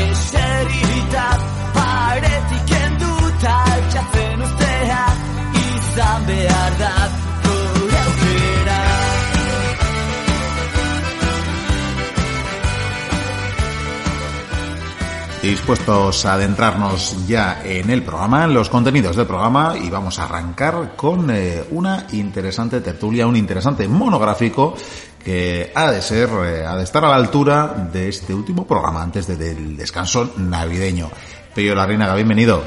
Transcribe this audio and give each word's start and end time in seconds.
Eserita 0.00 1.28
Paretik 1.76 2.70
enduta 2.72 3.52
altxatzen 3.68 4.44
ustea 4.46 5.02
Izan 5.60 6.24
behar 6.24 6.78
da 6.80 6.94
Dispuestos 15.42 16.26
a 16.26 16.34
adentrarnos 16.34 17.26
ya 17.26 17.62
en 17.64 17.88
el 17.88 18.02
programa, 18.02 18.44
en 18.44 18.52
los 18.52 18.68
contenidos 18.68 19.16
del 19.16 19.26
programa, 19.26 19.74
y 19.74 19.88
vamos 19.88 20.18
a 20.18 20.24
arrancar 20.24 20.92
con 20.96 21.30
eh, 21.30 21.64
una 21.70 22.06
interesante 22.12 22.82
tertulia, 22.82 23.26
un 23.26 23.36
interesante 23.36 23.88
monográfico 23.88 24.76
que 25.22 25.70
ha 25.74 25.90
de 25.90 26.02
ser, 26.02 26.28
eh, 26.44 26.64
ha 26.66 26.76
de 26.76 26.84
estar 26.84 27.04
a 27.04 27.08
la 27.08 27.16
altura 27.16 27.88
de 27.92 28.08
este 28.08 28.34
último 28.34 28.66
programa 28.66 29.02
antes 29.02 29.26
de- 29.26 29.36
del 29.36 29.76
descanso 29.76 30.32
navideño. 30.36 31.10
Pello 31.54 31.74
Larrinaga, 31.74 32.14
bienvenido. 32.14 32.62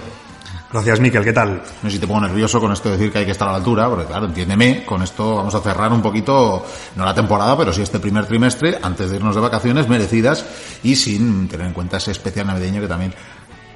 Gracias, 0.72 1.00
Miquel. 1.00 1.24
¿Qué 1.24 1.34
tal? 1.34 1.62
No 1.84 1.90
sé 1.90 1.92
si 1.92 2.00
te 2.00 2.08
pongo 2.08 2.22
nervioso 2.22 2.60
con 2.60 2.72
esto 2.72 2.90
de 2.90 2.98
decir 2.98 3.12
que 3.12 3.20
hay 3.20 3.26
que 3.26 3.32
estar 3.32 3.48
a 3.48 3.52
la 3.52 3.58
altura, 3.58 3.88
porque 3.90 4.06
claro, 4.06 4.26
entiéndeme, 4.26 4.84
con 4.84 5.04
esto 5.04 5.36
vamos 5.36 5.54
a 5.54 5.60
cerrar 5.62 5.92
un 5.94 6.02
poquito, 6.02 6.66
no 6.96 7.06
la 7.06 7.14
temporada, 7.14 7.56
pero 7.56 7.72
sí 7.72 7.84
este 7.84 8.00
primer 8.00 8.26
trimestre, 8.26 8.80
antes 8.82 9.12
de 9.12 9.18
irnos 9.18 9.36
de 9.36 9.42
vacaciones 9.42 9.88
merecidas 9.88 10.44
y 10.82 10.96
sin 10.96 11.48
tener 11.48 11.68
en 11.68 11.74
cuenta 11.74 11.98
ese 11.98 12.10
especial 12.12 12.48
navideño 12.48 12.82
que 12.82 12.88
también 12.88 13.14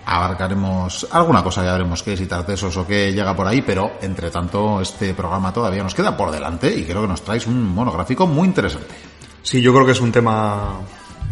abarcaremos 0.10 1.06
alguna 1.12 1.44
cosa, 1.44 1.66
ya 1.66 1.74
veremos 1.74 2.02
qué 2.02 2.14
es 2.14 2.22
y 2.22 2.28
tartesos 2.28 2.78
o 2.78 2.88
qué 2.88 3.12
llega 3.12 3.36
por 3.36 3.46
ahí, 3.46 3.62
pero 3.62 3.92
entre 4.02 4.32
tanto 4.32 4.80
este 4.80 5.14
programa 5.14 5.52
todavía 5.52 5.84
nos 5.84 5.94
queda 5.94 6.16
por 6.16 6.32
delante 6.32 6.74
y 6.74 6.86
creo 6.86 7.02
que 7.02 7.10
nos 7.10 7.22
traes 7.22 7.46
un 7.46 7.62
monográfico 7.62 8.26
muy 8.26 8.48
interesante. 8.48 8.96
Sí, 9.44 9.62
yo 9.62 9.74
creo 9.74 9.86
que 9.86 9.92
es 9.92 10.00
un 10.00 10.14
tema 10.14 10.80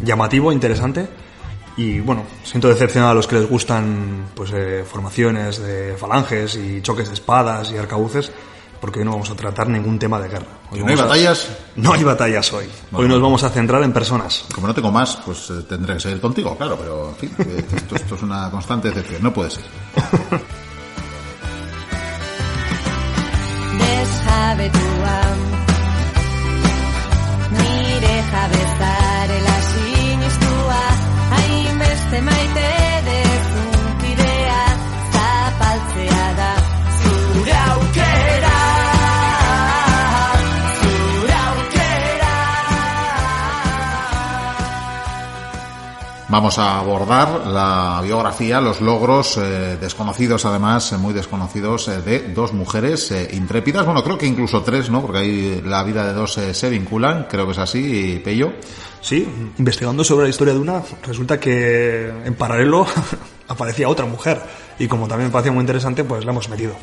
llamativo, 0.03 0.51
interesante. 0.51 1.07
Y 1.77 2.01
bueno, 2.01 2.23
siento 2.43 2.67
decepcionar 2.67 3.11
a 3.11 3.13
los 3.13 3.27
que 3.27 3.35
les 3.35 3.49
gustan 3.49 4.25
pues 4.33 4.51
eh, 4.53 4.83
formaciones 4.85 5.57
de 5.59 5.95
falanges 5.97 6.55
y 6.57 6.81
choques 6.81 7.07
de 7.07 7.13
espadas 7.13 7.71
y 7.71 7.77
arcabuces, 7.77 8.29
porque 8.85 8.99
hoy 8.99 9.05
no 9.05 9.11
vamos 9.13 9.31
a 9.31 9.35
tratar 9.35 9.67
ningún 9.67 9.97
tema 9.97 10.19
de 10.19 10.29
guerra. 10.29 10.45
Hoy 10.69 10.79
¿No 10.81 10.87
hay 10.89 10.93
a- 10.93 11.01
batallas? 11.01 11.47
No 11.75 11.91
hay 11.93 12.03
batallas 12.03 12.53
hoy. 12.53 12.65
Hoy 12.91 13.07
nos 13.07 13.19
vamos 13.19 13.41
a 13.43 13.49
centrar 13.49 13.81
en 13.81 13.91
personas. 13.91 14.45
Como 14.53 14.67
no 14.67 14.75
tengo 14.75 14.91
más, 14.91 15.15
pues 15.25 15.49
eh, 15.49 15.63
tendré 15.67 15.95
que 15.95 16.01
seguir 16.01 16.21
contigo, 16.21 16.55
claro, 16.55 16.77
pero 16.77 17.09
en 17.09 17.15
fin, 17.15 17.35
esto, 17.75 17.95
esto 17.95 18.13
es 18.13 18.21
una 18.21 18.51
constante 18.51 18.89
decepción, 18.89 19.23
no 19.23 19.33
puede 19.33 19.49
ser. 19.49 19.63
Vamos 46.27 46.57
a 46.57 46.79
abordar 46.79 47.45
la 47.45 48.01
biografía, 48.03 48.59
los 48.59 48.81
logros 48.81 49.37
eh, 49.37 49.77
desconocidos, 49.79 50.43
además, 50.45 50.91
eh, 50.91 50.97
muy 50.97 51.13
desconocidos, 51.13 51.87
eh, 51.87 52.01
de 52.01 52.19
dos 52.33 52.51
mujeres 52.51 53.11
eh, 53.11 53.29
intrépidas. 53.33 53.85
Bueno, 53.85 54.03
creo 54.03 54.17
que 54.17 54.25
incluso 54.25 54.63
tres, 54.63 54.89
¿no? 54.89 55.03
Porque 55.03 55.19
ahí 55.19 55.61
la 55.63 55.83
vida 55.83 56.07
de 56.07 56.13
dos 56.13 56.35
eh, 56.39 56.55
se 56.55 56.69
vinculan, 56.69 57.27
creo 57.29 57.45
que 57.45 57.51
es 57.51 57.59
así, 57.59 58.19
Pello. 58.23 58.53
Sí, 59.01 59.27
investigando 59.59 60.03
sobre 60.03 60.23
la 60.23 60.29
historia 60.31 60.55
de 60.55 60.59
una, 60.59 60.81
resulta 61.03 61.39
que 61.39 62.09
en 62.09 62.33
paralelo 62.33 62.87
aparecía 63.47 63.87
otra 63.87 64.07
mujer. 64.07 64.41
Y 64.79 64.87
como 64.87 65.07
también 65.07 65.29
me 65.29 65.31
parecía 65.31 65.51
muy 65.51 65.61
interesante, 65.61 66.03
pues 66.03 66.25
la 66.25 66.31
hemos 66.31 66.49
metido. 66.49 66.75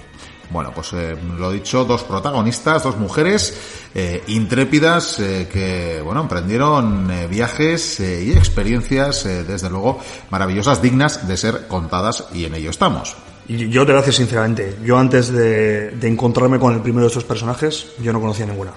Bueno, 0.52 0.70
pues 0.74 0.92
eh, 0.92 1.16
lo 1.38 1.50
dicho, 1.50 1.84
dos 1.86 2.04
protagonistas, 2.04 2.82
dos 2.82 2.98
mujeres 2.98 3.82
eh, 3.94 4.22
intrépidas 4.26 5.18
eh, 5.18 5.48
que, 5.50 6.00
bueno, 6.02 6.20
emprendieron 6.20 7.10
eh, 7.10 7.26
viajes 7.26 8.00
y 8.00 8.32
experiencias, 8.32 9.24
desde 9.24 9.70
luego, 9.70 9.98
maravillosas, 10.30 10.82
dignas 10.82 11.26
de 11.26 11.36
ser 11.36 11.66
contadas 11.68 12.26
y 12.34 12.44
en 12.44 12.54
ello 12.54 12.70
estamos. 12.70 13.16
Yo 13.48 13.84
te 13.84 13.92
lo 13.92 13.98
decir 13.98 14.14
sinceramente, 14.14 14.76
yo 14.84 14.98
antes 14.98 15.32
de, 15.32 15.94
encontrarme 16.02 16.58
con 16.58 16.74
el 16.74 16.80
primero 16.80 17.02
de 17.02 17.08
estos 17.08 17.24
personajes, 17.24 17.92
yo 18.00 18.12
no 18.12 18.20
conocía 18.20 18.46
ninguna. 18.46 18.72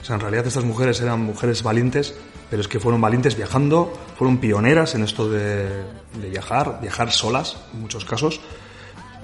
O 0.00 0.04
sea, 0.04 0.14
en 0.14 0.20
realidad 0.20 0.46
estas 0.46 0.64
mujeres 0.64 1.00
eran 1.00 1.20
mujeres 1.20 1.62
valientes, 1.62 2.14
pero 2.48 2.62
es 2.62 2.68
que 2.68 2.80
fueron 2.80 3.00
valientes 3.00 3.36
viajando, 3.36 3.92
fueron 4.16 4.38
pioneras 4.38 4.94
en 4.94 5.04
esto 5.04 5.28
de 5.28 5.84
viajar, 6.30 6.78
viajar 6.80 7.12
solas, 7.12 7.56
en 7.74 7.82
muchos 7.82 8.04
casos. 8.04 8.40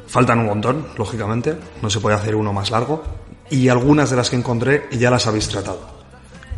Faltan 0.07 0.39
un 0.41 0.47
montón, 0.47 0.87
lógicamente, 0.97 1.57
no 1.83 1.91
se 1.91 2.01
puede 2.01 2.17
hacer 2.17 2.35
uno 2.35 2.53
más 2.53 2.71
largo. 2.71 3.03
Y 3.51 3.69
algunas 3.69 4.11
de 4.11 4.17
las 4.17 4.31
que 4.31 4.37
encontré 4.37 4.89
ya 4.93 5.11
las 5.11 5.27
habéis 5.27 5.49
tratado, 5.49 5.81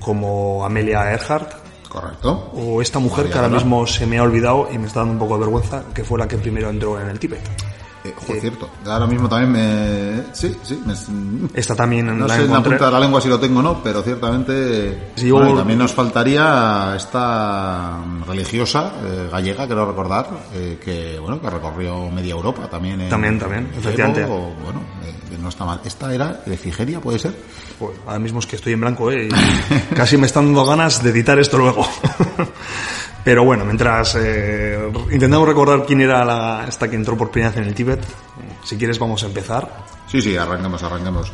como 0.01 0.65
Amelia 0.65 1.11
Earhart, 1.11 1.53
¿Correcto? 1.89 2.51
o 2.55 2.81
esta 2.83 2.99
mujer 2.99 3.31
que 3.31 3.37
ahora 3.37 3.49
mismo 3.49 3.87
se 3.87 4.07
me 4.07 4.19
ha 4.19 4.23
olvidado 4.23 4.69
y 4.73 4.79
me 4.79 4.87
está 4.87 5.01
dando 5.01 5.15
un 5.15 5.19
poco 5.19 5.35
de 5.35 5.41
vergüenza, 5.41 5.85
que 5.95 6.05
fue 6.05 6.19
la 6.19 6.29
que 6.29 6.39
primero 6.39 6.71
entró 6.71 7.01
en 7.01 7.09
el 7.09 7.19
Tíbet. 7.19 7.41
Eh, 8.09 8.15
ojo, 8.17 8.35
cierto. 8.41 8.71
Ahora 8.87 9.07
mismo 9.07 9.29
también 9.29 9.53
me... 9.53 10.23
Sí, 10.35 10.57
sí. 10.63 10.81
Me... 10.87 10.95
Esta 11.55 11.75
también 11.75 12.07
No 12.07 12.27
la 12.27 12.35
sé 12.37 12.45
en 12.45 12.53
la 12.53 12.63
punta 12.63 12.87
de 12.87 12.93
la 12.93 13.01
lengua 13.01 13.21
si 13.21 13.29
lo 13.29 13.39
tengo 13.41 13.61
o 13.61 13.63
no, 13.63 13.83
pero 13.83 14.03
ciertamente... 14.03 15.11
Sí, 15.17 15.31
bueno, 15.31 15.51
yo- 15.51 15.57
también 15.59 15.79
nos 15.79 15.93
faltaría 15.93 16.95
esta 16.97 17.99
religiosa 18.27 18.93
eh, 19.05 19.29
gallega, 19.31 19.67
quiero 19.67 19.87
recordar, 19.87 20.27
eh, 20.55 20.79
que 20.85 21.19
bueno 21.19 21.41
que 21.41 21.51
recorrió 21.51 22.11
media 22.11 22.33
Europa 22.33 22.69
también. 22.71 23.01
en- 23.01 23.09
También, 23.09 23.39
también, 23.39 23.69
en 23.73 23.79
efectivamente. 23.79 24.25
O, 24.25 24.53
bueno, 24.65 24.81
eh, 25.05 25.37
no 25.41 25.49
está 25.49 25.65
mal. 25.65 25.81
Esta 25.85 26.13
era 26.15 26.41
de 26.45 26.57
Figeria, 26.57 27.01
¿puede 27.01 27.19
ser? 27.19 27.35
Pues 27.79 27.93
ahora 28.07 28.19
mismo 28.19 28.41
es 28.41 28.47
que 28.47 28.57
estoy 28.57 28.73
en 28.73 28.81
blanco, 28.81 29.11
¿eh? 29.11 29.29
Y 29.29 29.95
casi 29.95 30.17
me 30.17 30.27
están 30.27 30.47
dando 30.47 30.65
ganas 30.67 31.03
de 31.03 31.11
editar 31.11 31.39
esto 31.39 31.59
luego. 31.59 31.87
Pero 33.29 33.45
bueno, 33.45 33.67
mientras 33.67 34.17
eh, 34.19 34.91
intentamos 35.13 35.47
recordar 35.47 35.85
quién 35.85 36.01
era 36.01 36.25
la, 36.25 36.65
esta 36.67 36.89
que 36.89 36.97
entró 36.97 37.15
por 37.15 37.31
primera 37.31 37.51
vez 37.51 37.59
en 37.59 37.69
el 37.69 37.75
Tíbet, 37.75 38.03
si 38.65 38.79
quieres 38.79 38.99
vamos 38.99 39.23
a 39.23 39.27
empezar. 39.27 39.71
Sí, 40.07 40.23
sí, 40.23 40.35
arranquemos, 40.35 40.83
arranquemos. 40.83 41.31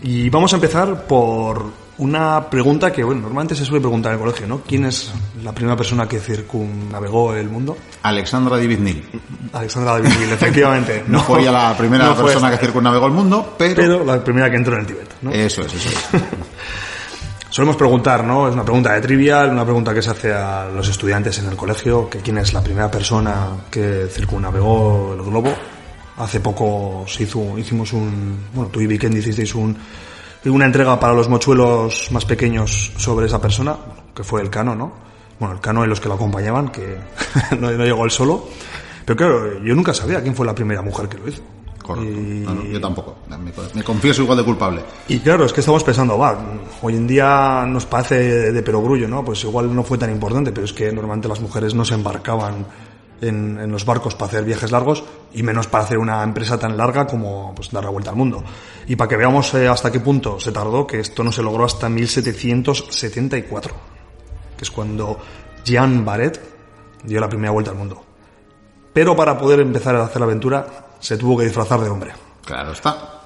Y 0.00 0.30
vamos 0.30 0.50
a 0.54 0.56
empezar 0.56 1.04
por 1.06 1.66
una 1.98 2.48
pregunta 2.48 2.90
que, 2.90 3.04
bueno, 3.04 3.20
normalmente 3.20 3.54
se 3.54 3.66
suele 3.66 3.82
preguntar 3.82 4.12
en 4.12 4.18
el 4.18 4.24
colegio, 4.24 4.46
¿no? 4.46 4.62
¿Quién 4.66 4.86
es 4.86 5.12
la 5.44 5.52
primera 5.52 5.76
persona 5.76 6.08
que 6.08 6.20
circunnavegó 6.20 7.34
el 7.34 7.50
mundo? 7.50 7.76
Alexandra 8.02 8.56
Diviznil. 8.56 9.06
Alexandra 9.52 9.92
David 9.92 10.12
Hill, 10.22 10.32
efectivamente. 10.32 11.04
No, 11.06 11.22
fue 11.22 11.42
ella 11.42 11.52
la 11.52 11.76
primera 11.76 12.06
no 12.06 12.16
persona 12.16 12.50
que 12.50 12.56
circunnavegó 12.56 13.04
el 13.04 13.12
mundo, 13.12 13.56
pero... 13.58 13.74
Pero 13.76 14.04
la 14.06 14.24
primera 14.24 14.50
que 14.50 14.56
entró 14.56 14.72
en 14.72 14.80
el 14.80 14.86
Tíbet, 14.86 15.14
¿no? 15.20 15.30
Eso 15.32 15.60
es, 15.60 15.74
eso 15.74 15.90
es. 15.90 16.22
Solemos 17.50 17.74
preguntar, 17.76 18.22
¿no? 18.22 18.46
Es 18.46 18.54
una 18.54 18.62
pregunta 18.62 18.92
de 18.92 19.00
trivial, 19.00 19.50
una 19.50 19.64
pregunta 19.64 19.92
que 19.92 20.00
se 20.00 20.10
hace 20.10 20.32
a 20.32 20.68
los 20.68 20.88
estudiantes 20.88 21.36
en 21.40 21.46
el 21.46 21.56
colegio, 21.56 22.08
que 22.08 22.20
quién 22.20 22.38
es 22.38 22.52
la 22.52 22.62
primera 22.62 22.88
persona 22.88 23.48
que 23.68 24.06
circunnavegó 24.08 25.14
el 25.14 25.22
globo. 25.22 25.52
Hace 26.18 26.38
poco 26.38 27.04
se 27.08 27.24
hizo, 27.24 27.58
hicimos 27.58 27.92
un, 27.92 28.46
bueno, 28.54 28.70
tú 28.70 28.80
y 28.80 28.86
Vikendi 28.86 29.18
hicisteis 29.18 29.52
un, 29.56 29.76
una 30.44 30.64
entrega 30.64 31.00
para 31.00 31.12
los 31.12 31.28
mochuelos 31.28 32.12
más 32.12 32.24
pequeños 32.24 32.92
sobre 32.96 33.26
esa 33.26 33.40
persona, 33.40 33.76
que 34.14 34.22
fue 34.22 34.42
el 34.42 34.48
Cano, 34.48 34.76
¿no? 34.76 34.92
Bueno, 35.40 35.56
el 35.56 35.60
Cano 35.60 35.84
y 35.84 35.88
los 35.88 36.00
que 36.00 36.06
lo 36.06 36.14
acompañaban, 36.14 36.68
que 36.68 36.98
no, 37.58 37.72
no 37.72 37.84
llegó 37.84 38.04
él 38.04 38.12
solo. 38.12 38.46
Pero 39.04 39.16
claro, 39.16 39.58
yo 39.64 39.74
nunca 39.74 39.92
sabía 39.92 40.22
quién 40.22 40.36
fue 40.36 40.46
la 40.46 40.54
primera 40.54 40.82
mujer 40.82 41.08
que 41.08 41.18
lo 41.18 41.28
hizo. 41.28 41.42
Correcto. 41.94 42.20
Y- 42.20 42.24
No, 42.40 42.54
no, 42.54 42.64
yo 42.64 42.80
tampoco. 42.80 43.16
Me, 43.28 43.36
me 43.74 43.82
confieso 43.82 44.22
igual 44.22 44.38
de 44.38 44.44
culpable. 44.44 44.82
Y 45.08 45.18
claro, 45.20 45.44
es 45.44 45.52
que 45.52 45.60
estamos 45.60 45.84
pensando, 45.84 46.16
va, 46.18 46.38
hoy 46.82 46.96
en 46.96 47.06
día 47.06 47.64
nos 47.66 47.86
parece 47.86 48.16
de, 48.16 48.52
de 48.52 48.62
perogrullo, 48.62 49.08
¿no? 49.08 49.24
Pues 49.24 49.42
igual 49.44 49.74
no 49.74 49.82
fue 49.82 49.98
tan 49.98 50.10
importante, 50.10 50.52
pero 50.52 50.64
es 50.64 50.72
que 50.72 50.92
normalmente 50.92 51.28
las 51.28 51.40
mujeres 51.40 51.74
no 51.74 51.84
se 51.84 51.94
embarcaban 51.94 52.66
en, 53.20 53.58
en 53.60 53.70
los 53.70 53.84
barcos 53.84 54.14
para 54.14 54.28
hacer 54.28 54.44
viajes 54.44 54.72
largos 54.72 55.04
y 55.34 55.42
menos 55.42 55.66
para 55.66 55.84
hacer 55.84 55.98
una 55.98 56.22
empresa 56.22 56.58
tan 56.58 56.76
larga 56.76 57.06
como 57.06 57.52
pues, 57.54 57.70
dar 57.70 57.84
la 57.84 57.90
vuelta 57.90 58.10
al 58.10 58.16
mundo. 58.16 58.42
Y 58.86 58.96
para 58.96 59.08
que 59.08 59.16
veamos 59.16 59.52
eh, 59.54 59.68
hasta 59.68 59.92
qué 59.92 60.00
punto 60.00 60.40
se 60.40 60.52
tardó, 60.52 60.86
que 60.86 61.00
esto 61.00 61.22
no 61.22 61.30
se 61.30 61.42
logró 61.42 61.64
hasta 61.66 61.88
1774, 61.90 63.74
que 64.56 64.64
es 64.64 64.70
cuando 64.70 65.18
Jean 65.64 66.04
Barret 66.04 66.40
dio 67.04 67.20
la 67.20 67.28
primera 67.28 67.50
vuelta 67.50 67.70
al 67.70 67.76
mundo. 67.76 68.02
Pero 68.92 69.14
para 69.14 69.38
poder 69.38 69.60
empezar 69.60 69.94
a 69.96 70.04
hacer 70.04 70.20
la 70.20 70.26
aventura 70.26 70.66
se 71.00 71.16
tuvo 71.16 71.36
que 71.38 71.44
disfrazar 71.44 71.80
de 71.80 71.88
hombre. 71.90 72.12
Claro 72.44 72.72
está. 72.72 73.16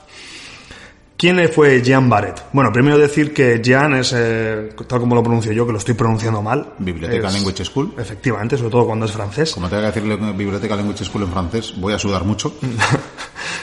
¿Quién 1.17 1.49
fue 1.49 1.81
Jean 1.81 2.11
Barret? 2.11 2.43
Bueno, 2.53 2.71
primero 2.73 2.99
decir 2.99 3.33
que 3.33 3.61
Jean 3.63 3.95
es, 3.95 4.13
eh, 4.15 4.71
tal 4.87 5.01
como 5.01 5.15
lo 5.15 5.23
pronuncio 5.23 5.53
yo, 5.53 5.65
que 5.65 5.73
lo 5.73 5.79
estoy 5.79 5.95
pronunciando 5.95 6.43
mal. 6.43 6.75
Biblioteca 6.79 7.29
es- 7.29 7.35
Language 7.35 7.65
School. 7.65 7.95
Efectivamente, 7.97 8.59
sobre 8.59 8.71
todo 8.71 8.85
cuando 8.87 9.07
es 9.07 9.13
francés. 9.13 9.53
Como 9.55 9.69
tenga 9.69 9.83
que 9.93 10.01
decirle 10.01 10.17
Biblioteca 10.33 10.75
Language 10.77 11.05
School 11.05 11.23
en 11.23 11.31
francés, 11.33 11.75
voy 11.79 11.93
a 11.95 11.99
sudar 11.99 12.25
mucho. 12.25 12.55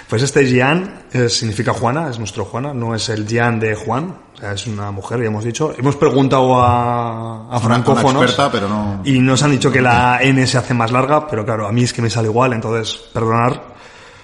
Pues 0.08 0.24
este 0.24 0.46
Jean 0.46 1.04
eh, 1.14 1.30
significa 1.30 1.72
Juana, 1.72 2.10
es 2.10 2.20
nuestro 2.20 2.44
Juana, 2.44 2.74
no 2.74 2.94
es 2.94 3.08
el 3.08 3.26
Jean 3.26 3.62
de 3.62 3.76
Juan, 3.76 4.14
o 4.34 4.38
sea, 4.38 4.52
es 4.52 4.68
una 4.68 4.92
mujer, 4.92 5.22
ya 5.22 5.28
hemos 5.28 5.46
dicho. 5.46 5.74
Hemos 5.78 5.96
preguntado 5.96 6.62
a, 6.62 7.48
a 7.50 7.60
francófonos 7.62 8.16
una 8.16 8.24
experta, 8.26 8.52
pero 8.52 8.68
no- 8.68 9.02
y 9.06 9.20
nos 9.20 9.42
han 9.42 9.52
dicho 9.52 9.72
que 9.72 9.82
la 9.82 10.20
N 10.22 10.46
se 10.48 10.58
hace 10.58 10.74
más 10.74 10.92
larga, 10.92 11.26
pero 11.30 11.46
claro, 11.46 11.66
a 11.66 11.72
mí 11.72 11.84
es 11.84 11.94
que 11.94 12.02
me 12.02 12.10
sale 12.10 12.28
igual, 12.28 12.52
entonces, 12.52 12.98
perdonar. 13.14 13.72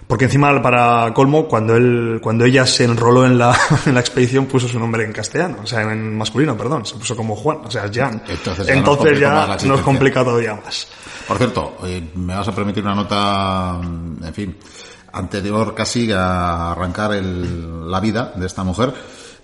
Porque 0.08 0.26
encima, 0.26 0.62
para 0.62 1.14
colmo, 1.14 1.48
cuando 1.50 1.76
él, 1.76 2.20
cuando 2.22 2.46
ella 2.46 2.66
se 2.66 2.86
enroló 2.86 3.26
en 3.26 3.38
la, 3.38 3.54
en 3.86 3.94
la 3.94 4.00
expedición, 4.00 4.46
puso 4.46 4.68
su 4.68 4.80
nombre 4.80 5.04
en 5.04 5.12
castellano, 5.12 5.58
o 5.64 5.68
sea, 5.68 5.82
en 5.82 6.18
masculino, 6.18 6.56
perdón, 6.56 6.86
se 6.86 6.96
puso 6.96 7.16
como 7.16 7.36
Juan, 7.36 7.60
o 7.66 7.70
sea, 7.72 7.86
es 7.86 7.92
Jean. 7.92 8.24
Entonces 8.28 8.66
ya 8.68 8.74
nos 8.76 8.78
Entonces 8.78 9.20
ya 9.20 9.68
nos 9.68 9.82
complica 9.82 10.24
todavía 10.24 10.56
más. 10.64 10.88
Por 11.28 11.38
cierto, 11.38 11.78
eh, 11.84 12.02
me 12.16 12.34
vas 12.36 12.48
a 12.48 12.56
permitir 12.56 12.84
una 12.84 12.96
nota, 12.96 13.80
en 13.82 14.34
fin, 14.34 14.56
anterior 15.12 15.76
casi 15.76 16.10
a 16.12 16.72
arrancar 16.72 17.12
el- 17.14 17.92
la 17.92 18.00
vida 18.00 18.32
de 18.36 18.46
esta 18.46 18.64
mujer 18.64 18.94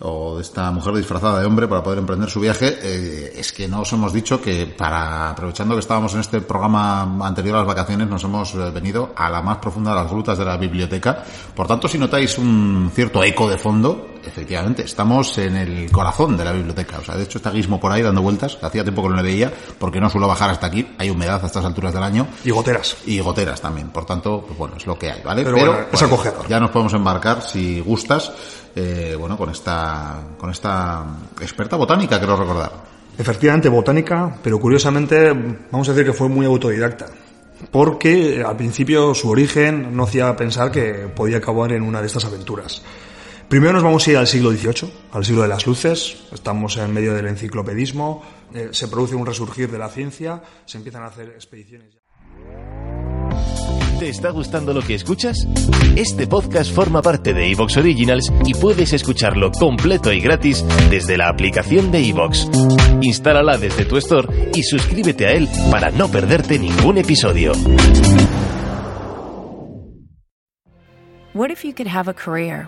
o 0.03 0.35
de 0.35 0.41
esta 0.41 0.71
mujer 0.71 0.93
disfrazada 0.95 1.39
de 1.39 1.45
hombre 1.45 1.67
para 1.67 1.81
poder 1.83 1.99
emprender 1.99 2.29
su 2.29 2.39
viaje, 2.39 2.77
eh, 2.81 3.33
es 3.35 3.51
que 3.51 3.67
nos 3.67 3.91
hemos 3.93 4.13
dicho 4.13 4.41
que 4.41 4.65
para, 4.65 5.31
aprovechando 5.31 5.75
que 5.75 5.79
estábamos 5.79 6.13
en 6.13 6.19
este 6.19 6.41
programa 6.41 7.03
anterior 7.25 7.55
a 7.55 7.59
las 7.59 7.67
vacaciones, 7.67 8.07
nos 8.07 8.23
hemos 8.23 8.53
eh, 8.53 8.69
venido 8.71 9.13
a 9.15 9.29
la 9.29 9.41
más 9.41 9.57
profunda 9.57 9.91
de 9.91 10.01
las 10.01 10.11
grutas 10.11 10.37
de 10.37 10.45
la 10.45 10.57
biblioteca. 10.57 11.23
Por 11.55 11.67
tanto, 11.67 11.87
si 11.87 11.97
notáis 11.97 12.37
un 12.37 12.91
cierto 12.93 13.23
eco 13.23 13.49
de 13.49 13.57
fondo, 13.57 14.12
efectivamente, 14.25 14.83
estamos 14.83 15.37
en 15.37 15.55
el 15.55 15.91
corazón 15.91 16.37
de 16.37 16.45
la 16.45 16.51
biblioteca. 16.51 16.99
O 16.99 17.03
sea, 17.03 17.15
de 17.15 17.23
hecho 17.23 17.37
está 17.37 17.51
Guismo 17.51 17.79
por 17.79 17.91
ahí 17.91 18.01
dando 18.01 18.21
vueltas, 18.21 18.57
hacía 18.61 18.83
tiempo 18.83 19.03
que 19.03 19.09
no 19.09 19.15
le 19.15 19.23
veía, 19.23 19.51
porque 19.79 19.99
no 19.99 20.09
suelo 20.09 20.27
bajar 20.27 20.49
hasta 20.49 20.67
aquí, 20.67 20.87
hay 20.97 21.09
humedad 21.09 21.41
a 21.43 21.47
estas 21.47 21.65
alturas 21.65 21.93
del 21.93 22.03
año. 22.03 22.27
Y 22.43 22.51
goteras. 22.51 22.97
Y 23.05 23.19
goteras 23.19 23.61
también, 23.61 23.89
por 23.89 24.05
tanto, 24.05 24.43
pues 24.45 24.57
bueno, 24.57 24.75
es 24.77 24.85
lo 24.85 24.97
que 24.97 25.11
hay, 25.11 25.21
¿vale? 25.23 25.43
Pero 25.43 25.57
bueno, 25.57 25.75
es 25.91 26.01
acogedor. 26.01 26.47
Ya 26.47 26.59
nos 26.59 26.71
podemos 26.71 26.93
embarcar, 26.93 27.41
si 27.41 27.79
gustas, 27.81 28.31
eh, 28.75 29.15
bueno, 29.17 29.37
con 29.37 29.49
esta, 29.49 30.21
con 30.37 30.49
esta 30.49 31.05
experta 31.41 31.75
botánica, 31.75 32.17
quiero 32.17 32.35
recordar. 32.35 32.71
Efectivamente, 33.17 33.69
botánica, 33.69 34.37
pero 34.41 34.59
curiosamente, 34.59 35.31
vamos 35.71 35.87
a 35.87 35.93
decir 35.93 36.05
que 36.05 36.13
fue 36.13 36.29
muy 36.29 36.45
autodidacta. 36.45 37.07
Porque 37.71 38.43
al 38.45 38.57
principio 38.57 39.13
su 39.13 39.29
origen 39.29 39.95
no 39.95 40.03
hacía 40.03 40.35
pensar 40.35 40.71
que 40.71 41.07
podía 41.15 41.37
acabar 41.37 41.71
en 41.71 41.83
una 41.83 42.01
de 42.01 42.07
estas 42.07 42.25
aventuras. 42.25 42.81
Primero 43.49 43.73
nos 43.73 43.83
vamos 43.83 44.07
a 44.07 44.11
ir 44.11 44.17
al 44.17 44.27
siglo 44.27 44.51
XVIII, 44.51 44.91
al 45.11 45.25
siglo 45.25 45.43
de 45.43 45.47
las 45.47 45.67
luces. 45.67 46.23
Estamos 46.31 46.77
en 46.77 46.91
medio 46.93 47.13
del 47.13 47.27
enciclopedismo. 47.27 48.23
eh, 48.53 48.69
se 48.71 48.87
produce 48.87 49.15
un 49.15 49.25
resurgir 49.25 49.69
de 49.71 49.77
la 49.77 49.89
ciencia. 49.89 50.41
Se 50.65 50.77
empiezan 50.77 51.03
a 51.03 51.07
hacer 51.07 51.29
expediciones. 51.29 51.97
¿Te 53.99 54.09
está 54.09 54.31
gustando 54.31 54.73
lo 54.73 54.81
que 54.81 54.95
escuchas? 54.95 55.37
Este 55.95 56.25
podcast 56.27 56.73
forma 56.73 57.01
parte 57.01 57.33
de 57.33 57.51
Evox 57.51 57.77
Originals 57.77 58.31
y 58.45 58.53
puedes 58.55 58.91
escucharlo 58.91 59.51
completo 59.51 60.11
y 60.11 60.19
gratis 60.19 60.65
desde 60.89 61.15
la 61.15 61.29
aplicación 61.29 61.91
de 61.91 61.99
Evox. 62.09 62.47
Instálala 63.01 63.57
desde 63.57 63.85
tu 63.85 63.97
store 63.97 64.51
y 64.55 64.63
suscríbete 64.63 65.27
a 65.27 65.31
él 65.33 65.47
para 65.71 65.91
no 65.91 66.09
perderte 66.09 66.57
ningún 66.57 66.97
episodio. 66.97 67.53
What 71.35 71.49
if 71.49 71.63
you 71.63 71.73
could 71.73 71.87
have 71.87 72.09
a 72.09 72.13
career 72.13 72.67